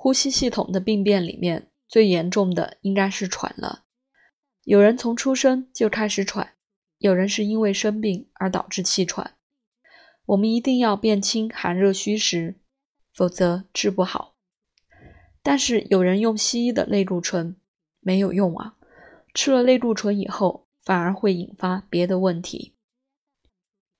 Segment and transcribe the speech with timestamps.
[0.00, 3.82] 呼吸系统的病变里面最严重的应该是喘了。
[4.62, 6.54] 有人从出生就开始喘，
[6.98, 9.34] 有人是因为生病而导致气喘。
[10.26, 12.60] 我们一定要辨清寒热虚实，
[13.12, 14.36] 否则治不好。
[15.42, 17.56] 但是有人用西医的类固醇
[17.98, 18.76] 没有用啊，
[19.34, 22.76] 吃了类固醇以后反而会引发别的问题。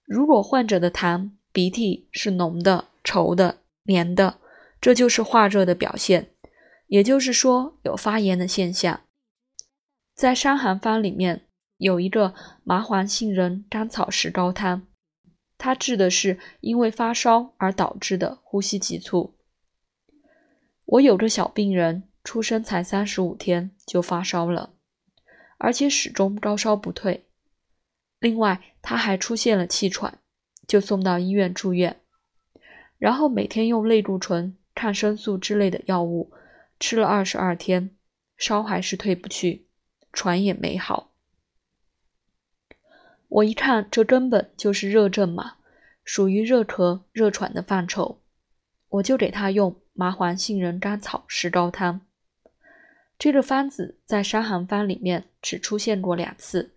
[0.05, 4.39] 如果患者的痰、鼻涕是浓的、稠的、黏的，
[4.81, 6.31] 这就是化热的表现，
[6.87, 9.03] 也就是说有发炎的现象。
[10.15, 12.35] 在《伤寒方》里面有一个
[12.65, 14.87] 麻黄杏仁甘草石膏汤，
[15.57, 19.35] 它治的是因为发烧而导致的呼吸急促。
[20.85, 24.75] 我有个小病人，出生才三十五天就发烧了，
[25.59, 27.27] 而且始终高烧不退。
[28.21, 30.19] 另外，他还出现了气喘，
[30.67, 32.01] 就送到医院住院，
[32.97, 36.33] 然后每天用类固醇、抗生素之类的药物
[36.79, 37.91] 吃了二十二天，
[38.37, 39.67] 烧还是退不去，
[40.13, 41.11] 喘也没好。
[43.27, 45.57] 我一看，这根本就是热症嘛，
[46.05, 48.21] 属于热咳、热喘的范畴，
[48.89, 49.75] 我就给他用。
[50.01, 52.03] 麻黄杏仁甘草石膏汤，
[53.19, 56.73] 这个方子在《伤寒方》里面只出现过两次，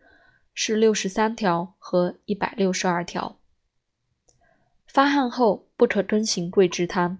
[0.56, 3.38] 是六十三条和一百六十二条。
[4.88, 7.20] 发汗后不可更行桂枝汤，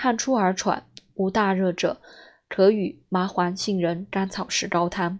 [0.00, 2.00] 汗出而喘无大热者，
[2.48, 5.18] 可与麻黄杏仁甘草石膏汤。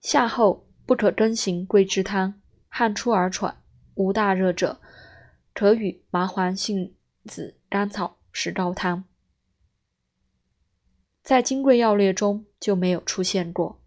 [0.00, 2.34] 夏后不可更行桂枝汤，
[2.68, 3.56] 汗出而喘
[3.94, 4.80] 无大热者，
[5.54, 6.92] 可与麻黄杏
[7.24, 7.56] 子。
[7.68, 9.04] 甘草石膏汤，
[11.22, 13.80] 在《金匮要略》中就没有出现过。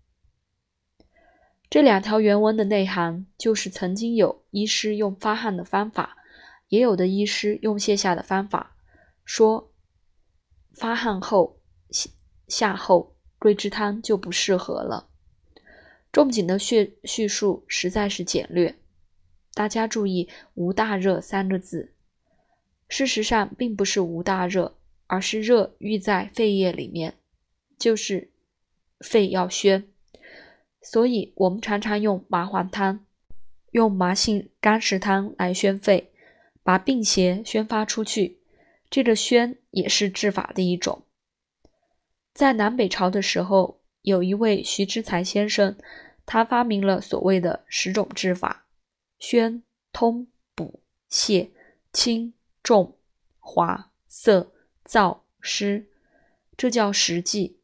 [1.69, 6.16] 这两条原文的内涵就是：曾经有医师用发汗的方法，
[6.69, 8.74] 也有的医师用泻下的方法，
[9.25, 9.73] 说
[10.73, 11.59] 发汗后、
[12.47, 15.09] 下后桂枝汤就不适合了。
[16.11, 18.75] 仲景的叙叙述实在是简略，
[19.53, 21.91] 大家注意“无大热”三个字。
[22.88, 24.77] 事实上，并不是无大热，
[25.07, 27.16] 而是热郁在肺叶里面，
[27.77, 28.31] 就是
[29.00, 29.88] 肺要宣。
[30.81, 33.03] 所以，我们常常用麻黄汤、
[33.71, 36.13] 用麻杏甘石汤来宣肺，
[36.63, 38.39] 把病邪宣发出去。
[38.95, 41.03] 这个宣也是治法的一种。
[42.33, 45.78] 在南北朝的时候，有一位徐之才先生，
[46.25, 48.67] 他发明了所谓的十种治法：
[49.19, 49.61] 宣、
[49.91, 51.50] 通、补、泻、
[51.91, 52.33] 清。
[52.63, 52.97] 重、
[53.38, 54.53] 滑、涩、
[54.85, 55.89] 燥、湿，
[56.56, 57.59] 这叫实剂。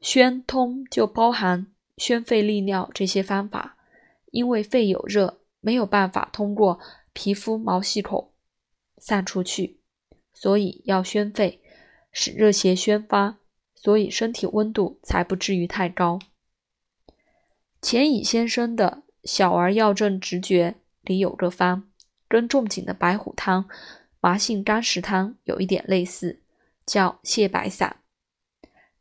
[0.00, 1.66] 宣通就包含
[1.98, 3.76] 宣肺利尿这些方法。
[4.30, 6.80] 因为肺有热，没有办法通过
[7.12, 8.32] 皮肤毛细孔
[8.96, 9.79] 散出去，
[10.40, 11.60] 所以要宣肺，
[12.10, 13.40] 使热邪宣发，
[13.74, 16.18] 所以身体温度才不至于太高。
[17.82, 20.70] 钱乙先生的《小儿药证直觉》
[21.02, 21.90] 里有个方，
[22.26, 23.68] 跟仲景的白虎汤。
[24.18, 26.40] 麻杏甘石汤有一点类似，
[26.86, 27.98] 叫泻白散。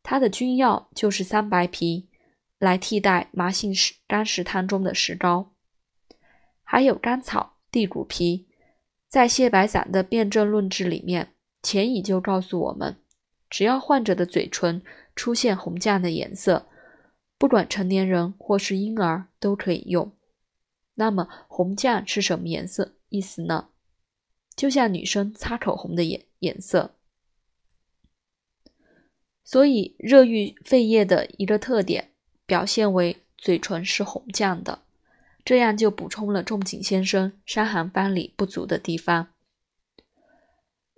[0.04, 2.10] 它的君药就是三白皮，
[2.58, 5.54] 来替代麻杏石甘石汤中的石膏。
[6.64, 8.49] 还有甘草、地骨皮。
[9.10, 11.34] 在泻白散的辩证论治里面，
[11.64, 12.96] 钱乙就告诉我们，
[13.50, 14.84] 只要患者的嘴唇
[15.16, 16.68] 出现红绛的颜色，
[17.40, 20.16] 不管成年人或是婴儿都可以用。
[20.94, 22.94] 那么红绛是什么颜色？
[23.10, 23.70] 意思呢？
[24.56, 26.94] 就像女生擦口红的颜颜色，
[29.44, 32.12] 所以热郁肺液的一个特点
[32.46, 34.84] 表现为嘴唇是红绛的，
[35.50, 39.30] 这样就补充了仲景先生《伤寒方》里不足的地方。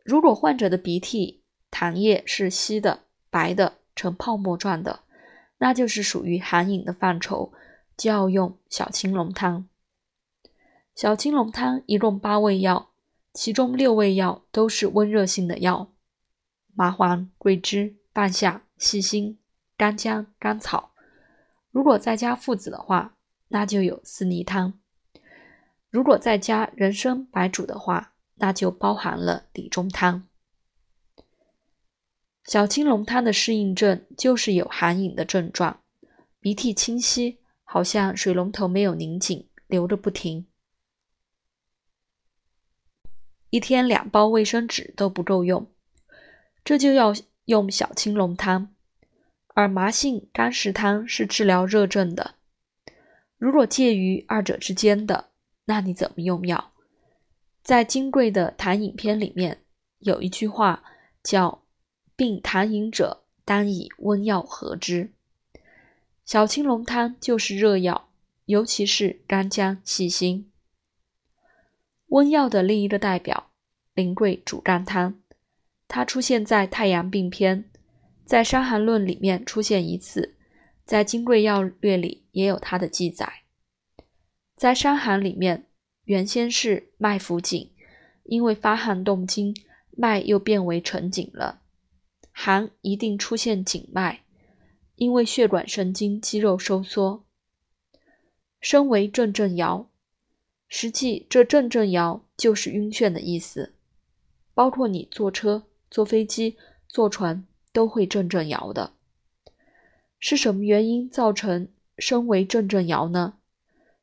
[0.04, 5.04] 如果患者的鼻涕痰液是稀的、白的、呈泡沫状的，
[5.60, 7.54] 那就是属于寒饮的范畴，
[7.96, 9.70] 就要用小青龙汤。
[10.96, 12.92] 小青龙汤一共八味药。
[13.32, 15.94] 其中六味药都是温热性的药：
[16.76, 19.40] 麻黄、桂枝、半夏、细辛、
[19.78, 20.92] 干姜、甘草。
[21.70, 23.16] 如果再加附子的话，
[23.52, 24.74] 那就有四逆汤；
[25.90, 30.28] 如果再加人参、白术的话，那就包含了理中汤。
[32.46, 35.82] 小青龙汤的适应症就是有寒饮的症状，
[36.40, 40.48] 鼻涕清晰，好像水龙头没有拧紧，流个不停。
[43.50, 45.70] 一天两包卫生纸都不够用，
[46.64, 47.14] 这就要
[47.46, 48.74] 用小青龙汤。
[49.54, 52.36] 而麻杏甘石汤是治疗热症的，
[53.42, 55.32] 如果介于二者之间的，
[55.66, 56.74] 那你怎么用药？
[57.64, 59.64] 在金贵的痰饮篇里面
[59.98, 60.84] 有一句话
[61.24, 61.64] 叫
[62.16, 65.12] 病痰饮者，当以温药和之。
[66.24, 68.10] 小青龙汤就是热药，
[68.46, 70.52] 尤其是干姜、细辛。
[72.10, 73.50] 温药的另一个代表，
[73.96, 75.20] 苓桂煮干汤，
[75.88, 77.64] 它出现在《太阳病篇》，
[78.24, 80.36] 在《伤寒论》里面出现一次，
[80.86, 83.44] 在《金匮要略》里也有它的记载。
[84.56, 85.68] 在伤寒里面，
[86.04, 87.72] 原先是脉浮紧，
[88.24, 89.56] 因为发汗动经，
[89.92, 91.62] 脉又变为沉紧了。
[92.32, 94.22] 寒一定出现紧脉，
[94.96, 97.26] 因为血管神经肌肉收缩，
[98.60, 99.90] 身为阵阵摇。
[100.68, 103.74] 实际这阵阵摇就是晕眩的意思，
[104.54, 106.58] 包括你坐车、坐飞机、
[106.88, 108.94] 坐船都会阵阵摇的。
[110.22, 113.40] 是什么原因造成身为阵阵摇呢？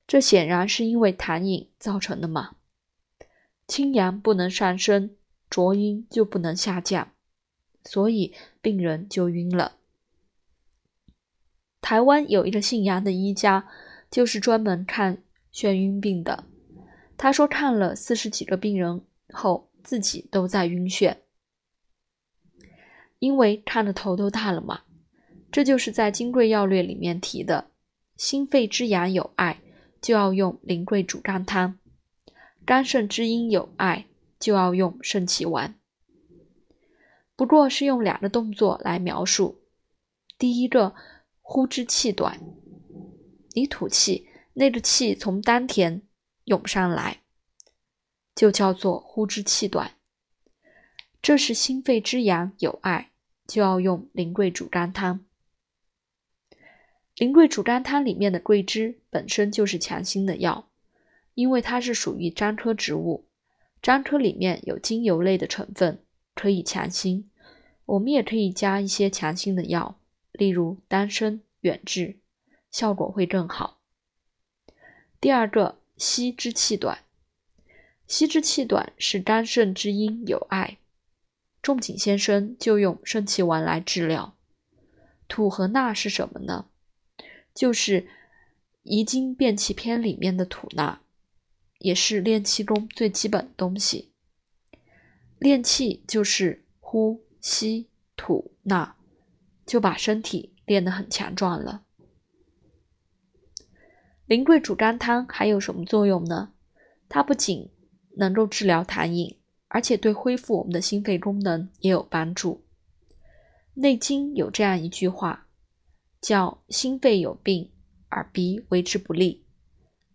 [0.07, 2.57] 这显然是因为痰饮造成的嘛。
[3.69, 5.15] 清阳不能上升，
[5.49, 7.13] 浊阴就不能下降，
[7.85, 9.77] 所以病人就晕了。
[11.81, 13.69] 台湾有一个姓杨的医家，
[14.11, 15.23] 就是专门看
[15.53, 16.45] 眩晕病的。
[17.17, 21.19] 他说看了四十几个病人后，自己都在晕眩，
[23.21, 24.83] 因为看的头都大了嘛。
[25.51, 27.71] 这就是在《金匮要略》里面提的，
[28.17, 29.61] 心肺之阳有碍，
[30.01, 31.79] 就要用苓桂煮甘汤；
[32.65, 34.07] 肝肾之阴有碍，
[34.39, 35.75] 就要用肾气丸。
[37.37, 39.61] 不过是用两个动作来描述。
[40.39, 40.95] 第一个，
[41.41, 42.41] 呼之气短，
[43.55, 46.03] 你吐气，那个气从丹田。
[46.49, 47.21] 涌上来，
[48.35, 49.97] 就叫做呼之气短。
[51.21, 53.11] 这是心肺之阳有碍，
[53.47, 55.27] 就要用苓桂煮甘汤。
[57.19, 60.69] 苓桂煮甘汤里面的桂枝本身就是强心的药，
[61.35, 63.27] 因为它是属于樟科植物，
[63.83, 66.01] 樟科里面有精油类的成分，
[66.35, 67.29] 可以强心。
[67.87, 69.99] 我们也可以加一些强心的药，
[70.31, 72.17] 例如丹参、远志，
[72.71, 73.81] 效果会更好。
[75.21, 75.79] 第二个。
[75.99, 77.01] 息之气短，
[78.07, 80.79] 息之气短是肝肾之阴有碍，
[81.61, 84.37] 仲景先生就用肾气丸来治疗。
[85.27, 86.67] 土和纳是什么呢？
[87.59, 88.03] 就是
[88.85, 91.01] 《遗精变气篇》里面的吐纳，
[91.81, 94.13] 也是练气功最基本的东西。
[95.41, 98.95] 练气就是呼吸吐纳，
[99.67, 101.83] 就把身体练得很强壮了。
[104.29, 106.53] 苓桂煮甘汤还有什么作用呢？
[107.09, 107.69] 它不仅
[108.19, 112.63] 能够治疗痰饮，而且对恢复我们的心肺功能也有帮助。
[113.75, 115.48] 《内经》有这样一句话，
[116.21, 117.71] 叫“心肺有病，
[118.11, 119.45] 耳鼻为之不利”。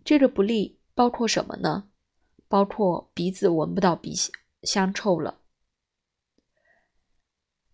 [0.03, 1.89] 这个不利包括什么呢？
[2.47, 4.13] 包括鼻子闻不到鼻
[4.61, 5.39] 香臭了。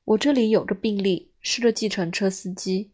[0.06, 2.92] 我这里有个病例，是个计程车司机，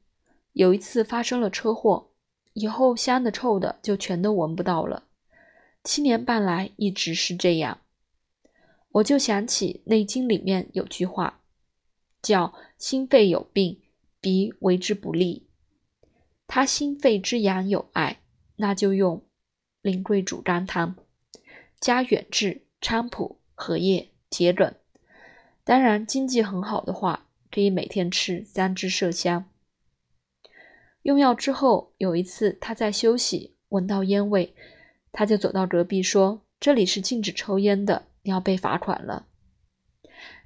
[0.53, 2.11] 有一次发生了车祸。
[2.53, 5.03] 以后香的臭的就全都闻不到了，
[5.83, 7.81] 七年半来一直是这样。
[8.91, 11.41] 我就想起《内经》里面有句话，
[12.21, 13.81] 叫“心肺有病，
[14.25, 15.47] 鼻为之不利”。
[16.47, 18.21] 他心肺之阳有碍，
[18.55, 19.23] 那就用
[19.83, 20.95] 苓桂煮干汤，
[21.79, 24.73] 加远志、菖蒲、荷叶、桔梗。
[25.63, 29.45] 当然，经济很好的话，可以每天吃三支麝香。
[31.03, 34.55] 用药之后，有一次他在休息，闻到烟味，
[35.11, 39.27] 他就走到隔壁说：“这里是禁止抽烟的，你要被罚款了。”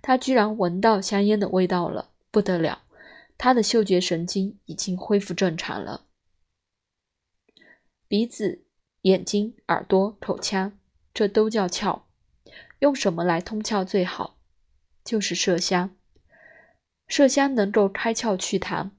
[0.01, 2.83] 他居然闻到香烟的味道了，不得了，
[3.39, 6.07] 他的嗅觉神经已经恢复正常了。
[8.05, 8.65] 鼻子、
[9.03, 10.77] 眼睛、耳朵、口腔，
[11.13, 12.01] 这都叫窍。
[12.79, 14.37] 用什么来通窍最好？
[15.05, 15.95] 就是麝香。
[17.07, 18.91] 麝香能够开窍祛痰。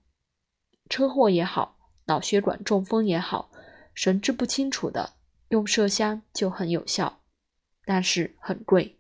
[0.89, 3.53] 车祸也好，脑血管中风也好，
[3.95, 5.17] 神志不清楚的
[5.51, 7.21] 用麝香就很有效，
[7.85, 8.99] 但是很贵。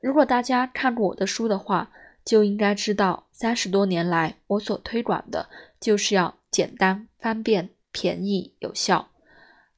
[0.00, 1.90] 如果大家看过我的书的话，
[2.24, 9.10] 就应该知道，三十多年来我所推广的就是要简单、方便、便宜、有效。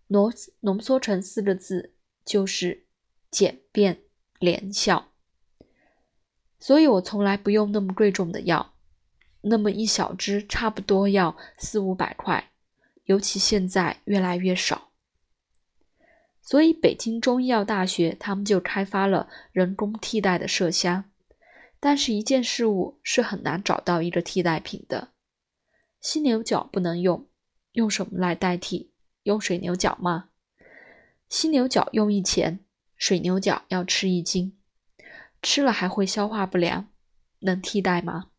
[0.08, 1.92] 浓浓缩成四个字，
[2.24, 2.84] 就是
[3.30, 3.98] 简便
[4.38, 5.08] 廉效。
[6.60, 8.74] 所以我从来不用那么贵重的药。
[9.42, 12.50] 那么一小支差不多要四五百块，
[13.04, 14.90] 尤其现在越来越少。
[16.40, 21.04] 所以北京中医药大学他们就开发了人工替代的麝香。
[21.78, 25.08] 但是，一件事物是很难找到一个替代品的。
[26.00, 27.26] 犀牛角不能用，
[27.72, 28.92] 用什么来代替？
[29.24, 30.30] 用水牛角吗？
[31.28, 32.60] 犀牛角用一钱，
[32.96, 34.56] 水牛角要吃一斤。
[35.42, 36.88] 吃了还会消化不良，
[37.40, 38.30] 能替代吗？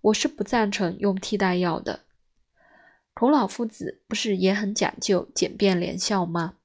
[0.00, 2.04] 我是不赞成用替代药的。
[3.14, 6.56] 孔老夫子不是也很讲究简便廉效吗？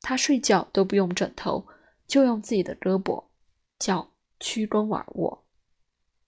[0.00, 1.66] 他睡觉都不用枕头，
[2.06, 3.24] 就用自己的胳膊，
[3.78, 4.11] 脚
[4.42, 5.41] 屈肱而卧。